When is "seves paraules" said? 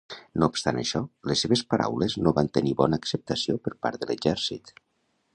1.45-2.15